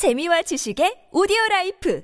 [0.00, 2.02] 재미와 지식의 오디오 라이프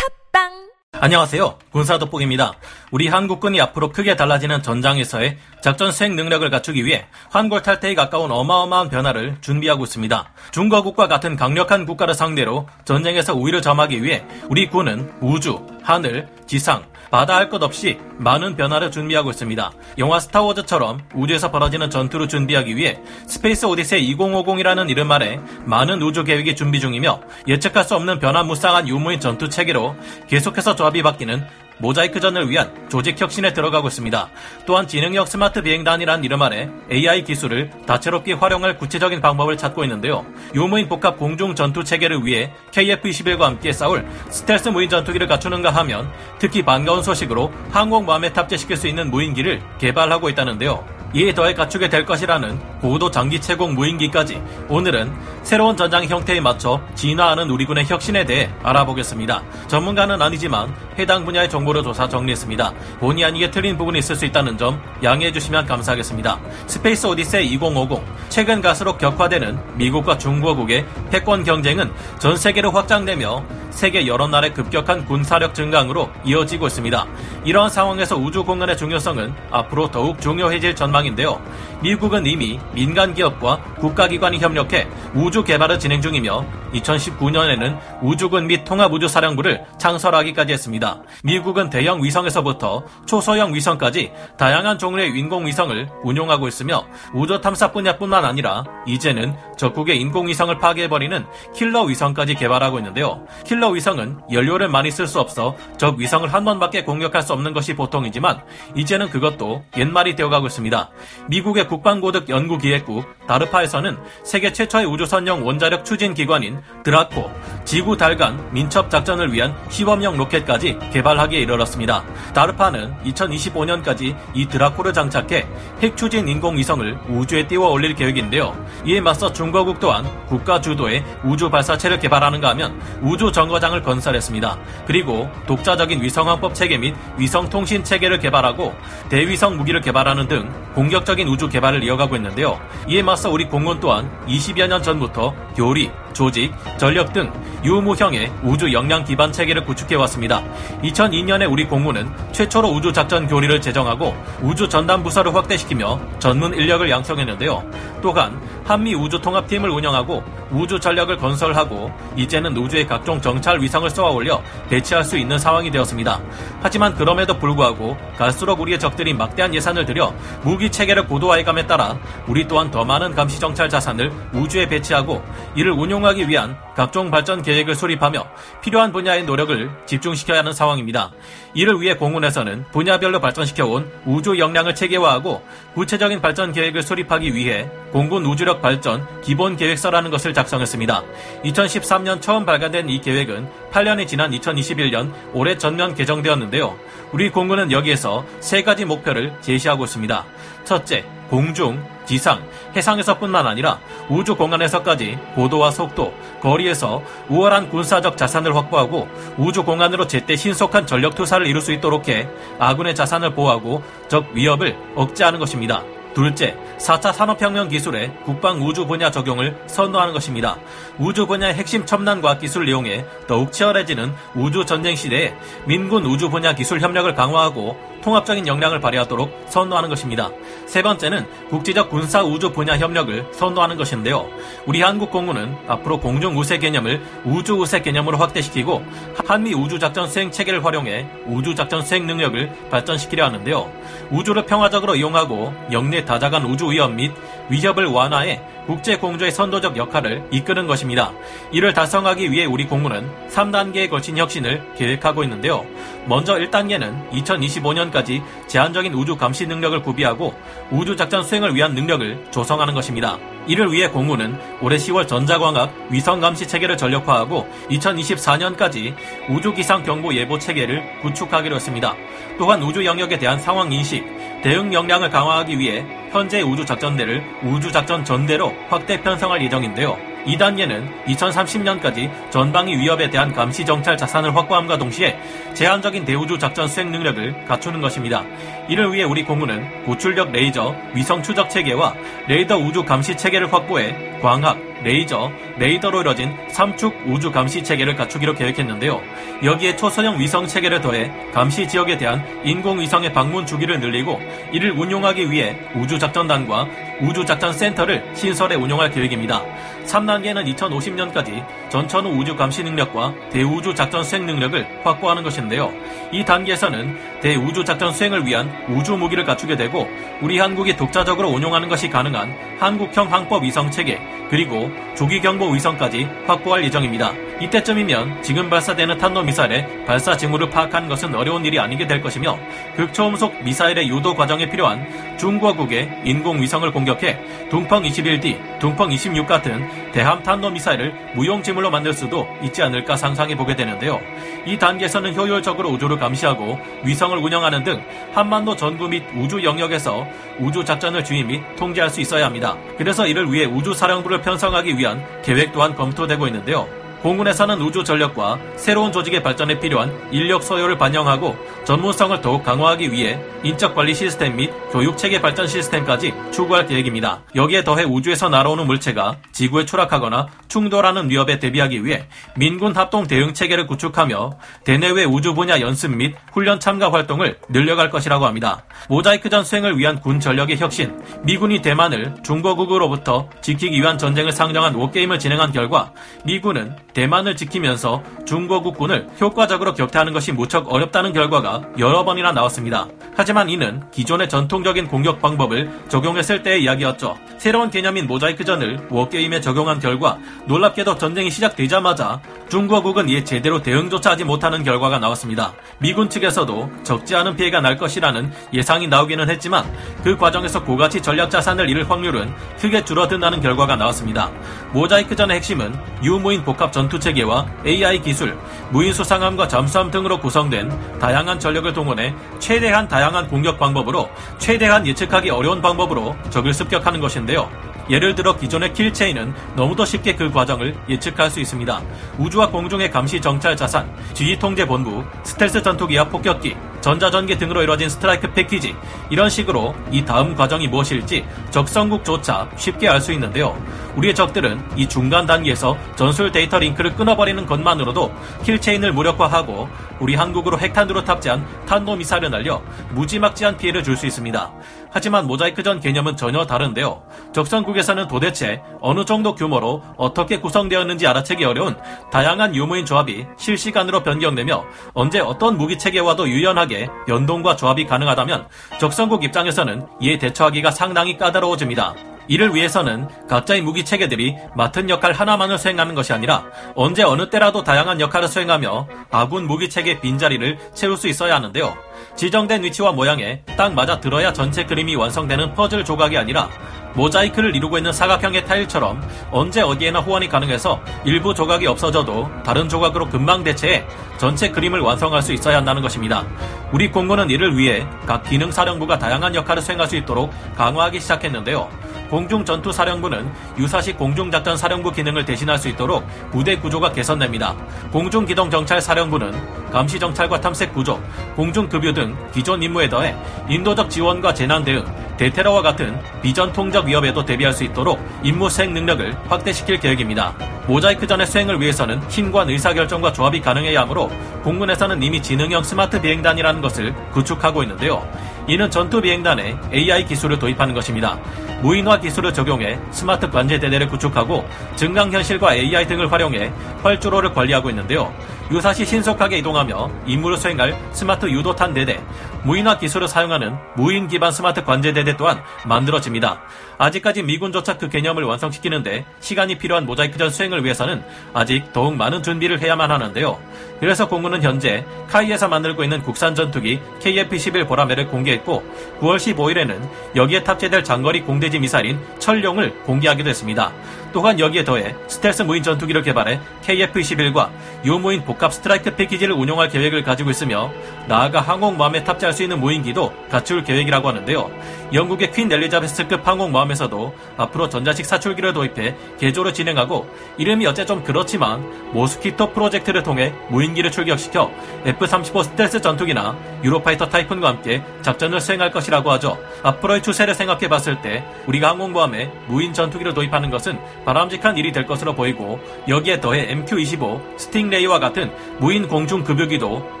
[0.33, 1.59] 팟빵 안녕하세요.
[1.71, 2.53] 군사 돋보기입니다.
[2.89, 9.37] 우리 한국군이 앞으로 크게 달라지는 전장에서의 작전 수행 능력을 갖추기 위해 환골탈태에 가까운 어마어마한 변화를
[9.41, 10.33] 준비하고 있습니다.
[10.51, 17.35] 중국과 같은 강력한 국가를 상대로 전쟁에서 우위를 점하기 위해 우리 군은 우주, 하늘, 지상, 바다
[17.35, 19.71] 할 것 없이 많은 변화를 준비하고 있습니다.
[19.97, 26.55] 영화 스타워즈처럼 우주에서 벌어지는 전투를 준비하기 위해 Space Odyssey 2050이라는 이름 아래 많은 우주 계획이
[26.55, 27.19] 준비 중이며
[27.49, 29.95] 예측할 수 없는 변화무쌍한 유무인 전투 체계로
[30.29, 31.45] 계속해서 조합이 바뀌는
[31.81, 34.29] 모자이크전을 위한 조직 혁신에 들어가고 있습니다.
[34.65, 40.25] 또한 지능형 스마트 비행단이란 이름 아래 AI 기술을 다채롭게 활용할 구체적인 방법을 찾고 있는데요.
[40.55, 46.63] 유무인 복합 공중 전투 체계를 위해 KF-21과 함께 싸울 스텔스 무인 전투기를 갖추는가 하면 특히
[46.63, 51.00] 반가운 소식으로 항공모함에 탑재시킬 수 있는 무인기를 개발하고 있다는데요.
[51.13, 57.49] 이에 더해 갖추게 될 것이라는 고도 장기 체공 무인기까지 오늘은 새로운 전장 형태에 맞춰 진화하는
[57.49, 59.43] 우리 군의 혁신에 대해 알아보겠습니다.
[59.67, 62.73] 전문가는 아니지만 해당 분야의 정보를 조사 정리했습니다.
[62.99, 66.39] 본의 아니게 틀린 부분이 있을 수 있다는 점 양해해 주시면 감사하겠습니다.
[66.67, 74.27] Space Odyssey 2050 최근 갈수록 격화되는 미국과 중국의 패권 경쟁은 전 세계로 확장되며 세계 여러
[74.27, 77.07] 나라의 급격한 군사력 증강으로 이어지고 있습니다.
[77.45, 81.41] 이러한 상황에서 우주 공간의 중요성은 앞으로 더욱 중요해질 전망인데요.
[81.81, 90.53] 미국은 이미 민간 기업과 국가기관이 협력해 우주 개발을 진행 중이며 2019년에는 우주군 및 통합우주사령부를 창설하기까지
[90.53, 91.01] 했습니다.
[91.23, 99.35] 미국은 대형 위성에서부터 초소형 위성까지 다양한 종류의 인공위성을 운용하고 있으며 우주 탐사 분야뿐만 아니라 이제는
[99.57, 101.25] 적국의 인공위성을 파괴해버리는
[101.55, 103.25] 킬러 위성까지 개발하고 있는데요.
[103.45, 107.75] 킬러 위성은 연료를 많이 쓸 수 없어 적 위성을 한 번밖에 공격할 수 없는 것이
[107.75, 108.41] 보통이지만
[108.75, 110.89] 이제는 그것도 옛말이 되어가고 있습니다.
[111.27, 117.31] 미국의 국방고득 연구기획국 다르파에서는 세계 최초의 우주선용 원자력 추진 기관인 드라코,
[117.63, 122.03] 지구 달간 민첩 작전을 위한 시범용 로켓까지 개발하기에 이르렀습니다.
[122.33, 125.47] 다르파는 2025년까지 이 드라코를 장착해
[125.81, 128.55] 핵 추진 인공위성을 우주에 띄워 올릴 계획인데요.
[128.85, 134.57] 이에 맞서 중국국 또한 국가 주도의 우주 발사체를 개발하는가 하면 우주 정 거장을 건설했습니다.
[134.87, 138.73] 그리고 독자적인 위성항법 체계 및 위성 통신 체계를 개발하고
[139.09, 142.59] 대위성 무기를 개발하는 등 공격적인 우주 개발을 이어가고 있는데요.
[142.87, 147.31] 이에 맞서 우리 공군 또한 20여 년 전부터 교리, 조직, 전력 등
[147.63, 150.43] 유무형의 우주 역량 기반 체계를 구축해 왔습니다.
[150.83, 157.63] 2002년에 우리 공군은 최초로 우주 작전 교리를 제정하고 우주 전담 부서를 확대시키며 전문 인력을 양성했는데요.
[158.01, 164.41] 또한 한미 우주 통합팀을 운영하고 우주 전력을 건설하고 이제는 우주의 각종 정찰 위성을 쏘아 올려
[164.69, 166.19] 배치할 수 있는 상황이 되었습니다.
[166.61, 171.97] 하지만 그럼에도 불구하고 갈수록 우리의 적들이 막대한 예산을 들여 무기 체계를 고도화해감에 따라
[172.27, 175.23] 우리 또한 더 많은 감시 정찰 자산을 우주에 배치하고
[175.55, 178.27] 이를 운용 하기 위한 각종 발전 계획을 수립하며
[178.61, 181.11] 필요한 분야의 노력을 집중시켜야 하는 상황입니다.
[181.53, 188.61] 이를 위해 공군에서는 분야별로 발전시켜온 우주 역량을 체계화하고 구체적인 발전 계획을 수립하기 위해 공군 우주력
[188.61, 191.03] 발전 기본 계획서라는 것을 작성했습니다.
[191.43, 196.77] 2013년 처음 발간된 이 계획은 8년이 지난 2021년 올해 전면 개정되었는데요.
[197.11, 200.25] 우리 공군은 여기에서 세 가지 목표를 제시하고 있습니다.
[200.63, 202.43] 첫째, 공중, 지상,
[202.75, 203.79] 해상에서뿐만 아니라
[204.09, 209.07] 우주 공간에서까지 고도와 속도, 거리에서 우월한 군사적 자산을 확보하고
[209.37, 212.27] 우주 공간으로 제때 신속한 전력 투사를 이룰 수 있도록 해
[212.59, 215.83] 아군의 자산을 보호하고 적 위협을 억제하는 것입니다.
[216.13, 220.57] 둘째, 4차 산업혁명 기술의 국방 우주 분야 적용을 선도하는 것입니다.
[220.97, 225.33] 우주 분야의 핵심 첨단과학 기술을 이용해 더욱 치열해지는 우주 전쟁 시대에
[225.65, 230.29] 민군 우주 분야 기술 협력을 강화하고 통합적인 역량을 발휘하도록 선도하는 것입니다.
[230.65, 234.27] 세 번째는 국제적 군사 우주 분야 협력을 선도하는 것인데요.
[234.65, 238.83] 우리 한국 공군은 앞으로 공중 우세 개념을 우주 우세 개념으로 확대시키고
[239.25, 243.71] 한미 우주 작전 수행 체계를 활용해 우주 작전 수행 능력을 발전시키려 하는데요.
[244.11, 247.11] 우주를 평화적으로 이용하고 영내 다자간 우주 위험 및
[247.51, 251.11] 위협을 완화해 국제 공조의 선도적 역할을 이끄는 것입니다.
[251.51, 255.65] 이를 달성하기 위해 우리 공군은 3단계에 걸친 혁신을 계획하고 있는데요.
[256.05, 260.33] 먼저 1단계는 2025년까지 제한적인 우주 감시 능력을 구비하고
[260.71, 263.17] 우주 작전 수행을 위한 능력을 조성하는 것입니다.
[263.47, 268.95] 이를 위해 공군은 올해 10월 전자광학 위성 감시 체계를 전력화하고 2024년까지
[269.29, 271.95] 우주 기상 경보 예보 체계를 구축하기로 했습니다.
[272.37, 274.05] 또한 우주 영역에 대한 상황 인식,
[274.41, 280.10] 대응 역량을 강화하기 위해 현재 우주 작전대를 우주 작전 전대로 확대 편성할 예정인데요.
[280.25, 285.17] 2단계는 2030년까지 전방위 위협에 대한 감시 정찰 자산을 확보함과 동시에
[285.53, 288.23] 제한적인 대우주 작전 수행 능력을 갖추는 것입니다.
[288.69, 291.93] 이를 위해 우리 공군은 고출력 레이저 위성 추적 체계와
[292.27, 299.01] 레이더 우주 감시 체계를 확보해 광학, 레이저, 레이더로 이뤄진 3축 우주 감시 체계를 갖추기로 계획했는데요.
[299.43, 304.21] 여기에 초소형 위성 체계를 더해 감시 지역에 대한 인공위성의 방문 주기를 늘리고
[304.51, 306.67] 이를 운용하기 위해 우주작전단과
[307.01, 309.43] 우주작전센터를 신설해 운용할 계획입니다.
[309.85, 315.71] 3단계는 2050년까지 전천후 우주 감시 능력과 대우주 작전 수행 능력을 확보하는 것인데요.
[316.11, 319.89] 이 단계에서는 대우주 작전 수행을 위한 우주 무기를 갖추게 되고
[320.21, 323.99] 우리 한국이 독자적으로 운용하는 것이 가능한 한국형 항법 위성 체계
[324.29, 327.11] 그리고 조기 경보 위성까지 확보할 예정입니다.
[327.41, 332.37] 이때쯤이면 지금 발사되는 탄도 미사일의 발사 징후를 파악하는 것은 어려운 일이 아니게 될 것이며
[332.75, 337.19] 극초음속 미사일의 유도 과정에 필요한 중국국의 인공위성을 공격해
[337.49, 343.55] 둥펑 21D, 둥펑 26 같은 대함 탄도 미사일을 무용지물로 만들 수도 있지 않을까 상상해 보게
[343.55, 343.99] 되는데요.
[344.45, 347.83] 이 단계에서는 효율적으로 우주를 감시하고 위성을 운영하는 등
[348.13, 350.07] 한반도 전구 및 우주 영역에서
[350.39, 352.57] 우주 작전을 주의 및 통제할 수 있어야 합니다.
[352.77, 356.80] 그래서 이를 위해 우주 사령부를 편성하기 위한 계획 또한 검토되고 있는데요.
[357.01, 363.73] 공군에서는 우주 전력과 새로운 조직의 발전에 필요한 인력 소요를 반영하고 전문성을 더욱 강화하기 위해 인적
[363.73, 367.21] 관리 시스템 및 교육 체계 발전 시스템까지 추구할 계획입니다.
[367.33, 373.65] 여기에 더해 우주에서 날아오는 물체가 지구에 추락하거나 충돌하는 위협에 대비하기 위해 민군 합동 대응 체계를
[373.65, 378.63] 구축하며 대내외 우주 분야 연습 및 훈련 참가 활동을 늘려갈 것이라고 합니다.
[378.89, 385.51] 모자이크전 수행을 위한 군 전력의 혁신, 미군이 대만을 중국으로부터 지키기 위한 전쟁을 상정한 워게임을 진행한
[385.51, 385.91] 결과
[386.25, 392.87] 미군은 대만을 지키면서 중국 국군을 효과적으로 격퇴하는 것이 무척 어렵다는 결과가 여러 번이나 나왔습니다.
[393.15, 397.17] 하지만 이는 기존의 전통적인 공격 방법을 적용했을 때의 이야기였죠.
[397.37, 404.63] 새로운 개념인 모자이크전을 워게임에 적용한 결과 놀랍게도 전쟁이 시작되자마자 중국국은 이에 제대로 대응조차 하지 못하는
[404.63, 405.53] 결과가 나왔습니다.
[405.79, 409.65] 미군 측에서도 적지 않은 피해가 날 것이라는 예상이 나오기는 했지만
[410.03, 414.31] 그 과정에서 고가치 전략 자산을 잃을 확률은 크게 줄어든다는 결과가 나왔습니다.
[414.73, 415.73] 모자이크전의 핵심은
[416.03, 418.37] 유무인 복합 전투 체계와 AI 기술,
[418.69, 425.61] 무인 수상함과 잠수함 등으로 구성된 다양한 전력을 동원해 최대한 다양한 공격 방법으로 최대한 예측하기 어려운
[425.61, 427.49] 방법으로 적을 습격하는 것인데요.
[427.91, 431.81] 예를 들어 기존의 킬체인은 너무도 쉽게 그 과정을 예측할 수 있습니다.
[432.17, 438.31] 우주와 공중의 감시 정찰 자산, 지휘 통제 본부, 스텔스 전투기와 폭격기, 전자전기 등으로 이루어진 strike
[438.31, 438.75] package
[439.09, 443.59] 이런 식으로 이 다음 과정이 무엇일지 적성국조차 쉽게 알 수 있는데요.
[443.95, 449.67] 우리의 적들은 이 중간 단계에서 전술 데이터 링크를 끊어버리는 것만으로도 킬체인을 무력화하고
[449.99, 452.61] 우리 한국으로 핵탄두를 탑재한 탄도미사일을 날려
[452.91, 454.51] 무지막지한 피해를 줄 수 있습니다.
[454.91, 457.01] 하지만 모자이크전 개념은 전혀 다른데요.
[457.33, 461.77] 적성국에서는 도대체 어느 정도 규모로 어떻게 구성되었는지 알아채기 어려운
[462.11, 468.47] 다양한 유무인 조합이 실시간으로 변경되며 언제 어떤 무기 체계와도 유연하게 연동과 조합이 가능하다면
[468.79, 471.95] 적성국 입장에서는 이에 대처하기가 상당히 까다로워집니다.
[472.31, 476.45] 이를 위해서는 각자의 무기 체계들이 맡은 역할 하나만을 수행하는 것이 아니라
[476.75, 481.75] 언제 어느 때라도 다양한 역할을 수행하며 아군 무기 체계 빈자리를 채울 수 있어야 하는데요.
[482.15, 486.49] 지정된 위치와 모양에 딱 맞아 들어야 전체 그림이 완성되는 퍼즐 조각이 아니라
[486.93, 489.01] 모자이크를 이루고 있는 사각형의 타일처럼
[489.31, 493.85] 언제 어디에나 호환이 가능해서 일부 조각이 없어져도 다른 조각으로 금방 대체해
[494.17, 496.25] 전체 그림을 완성할 수 있어야 한다는 것입니다.
[496.71, 501.69] 우리 공군은 이를 위해 각 기능 사령부가 다양한 역할을 수행할 수 있도록 강화하기 시작했는데요.
[502.09, 507.55] 공중전투사령부는 유사시 공중작전사령부 기능을 대신할 수 있도록 부대 구조가 개선됩니다.
[507.91, 511.01] 공중기동정찰사령부는 감시정찰과 탐색구조,
[511.35, 513.15] 공중급유 등 기존 임무에 더해
[513.49, 514.85] 인도적 지원과 재난대응,
[515.17, 520.33] 대테러와 같은 비전통적 위협에도 대비할 수 있도록 임무 수행 능력을 확대시킬 계획입니다.
[520.67, 524.11] 모자이크 전의 수행을 위해서는 힘과 의사결정과 조합이 가능해야 하므로
[524.43, 528.07] 공군에서는 이미 지능형 스마트 비행단이라는 것을 구축하고 있는데요.
[528.47, 531.19] 이는 전투 비행단에 AI 기술을 도입하는 것입니다.
[531.61, 538.13] 무인화 기술을 적용해 스마트 관제 대대를 구축하고 증강현실과 AI 등을 활용해 활주로를 관리하고 있는데요.
[538.51, 542.03] 유사시 신속하게 이동하며 임무를 수행할 스마트 유도탄 대대,
[542.43, 546.41] 무인화 기술을 사용하는 무인 기반 스마트 관제 대대 또한 만들어집니다.
[546.77, 552.91] 아직까지 미군조차 그 개념을 완성시키는데 시간이 필요한 모자이크전 수행을 위해서는 아직 더욱 많은 준비를 해야만
[552.91, 553.39] 하는데요.
[553.79, 558.63] 그래서 공군은 현재 카이에서 만들고 있는 국산 전투기 KF-11 보라매를 공개 했고
[558.99, 559.79] 9월 15일에는
[560.15, 563.71] 여기에 탑재될 장거리 공대지 미사일인 철룡을 공개하기도 했습니다.
[564.11, 567.49] 또한 여기에 더해 스텔스 무인 전투기를 개발해 KF-21과
[567.85, 570.71] 유무인 복합 strike package를 운용할 계획을 가지고 있으며
[571.07, 574.51] 나아가 항공모함에 탑재할 수 있는 무인기도 갖출 계획이라고 하는데요.
[574.93, 581.63] 영국의 퀸 엘리자베스급 항공모함에서도 앞으로 전자식 사출기를 도입해 개조를 진행하고 이름이 어째 좀 그렇지만
[581.93, 584.51] 모스키토 프로젝트를 통해 무인기를 출격시켜
[584.85, 589.37] F-35 스텔스 전투기나 유로파이터 타이푼과 함께 작전을 수행할 것이라고 하죠.
[589.63, 595.13] 앞으로의 추세를 생각해 봤을 때 우리가 항공모함에 무인 전투기를 도입하는 것은 바람직한 일이 될 것으로
[595.13, 600.00] 보이고 여기에 더해 MQ-25 스팅레이와 같은 무인 공중 급유기도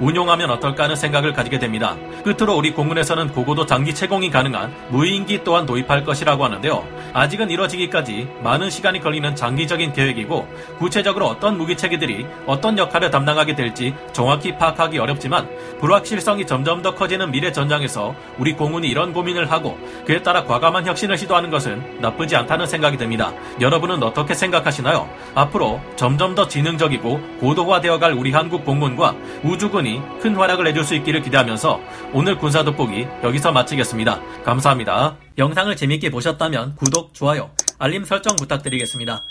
[0.00, 1.96] 운용하면 어떨까 하는 생각을 가지게 됩니다.
[2.24, 6.86] 끝으로 우리 공군에서는 고고도 장기 채공이 가능한 무인기 또한 도입할 것이라고 하는데요.
[7.12, 10.46] 아직은 이뤄지기까지 많은 시간이 걸리는 장기적인 계획이고
[10.78, 15.48] 구체적으로 어떤 무기 체계들이 어떤 역할을 담당하게 될지 정확히 파악하기 어렵지만
[15.80, 21.16] 불확실성이 점점 더 커지는 미래 전장에서 우리 공군이 이런 고민을 하고 그에 따라 과감한 혁신을
[21.16, 23.32] 시도하는 것은 나쁘지 않다는 생각이 듭니다.
[23.60, 25.08] 여러분은 어떻게 생각하시나요?
[25.34, 31.22] 앞으로 점점 더 지능적이고 고도화되어갈 우리 한국 공군과 우주군 이 큰 활약을 해줄 수 있기를
[31.22, 31.80] 기대하면서
[32.12, 34.20] 오늘 군사 돋보기 여기서 마치겠습니다.
[34.44, 35.16] 감사합니다.
[35.38, 39.22] 영상을 재밌게 보셨다면 구독, 좋아요, 알림 설정 부탁드리겠습니다.